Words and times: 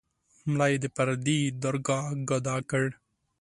ملا 0.51 0.67
یې 0.71 0.77
د 0.83 0.85
پردي 0.95 1.39
درګاه 1.63 2.07
ګدا 2.29 2.55
کړ. 2.69 2.85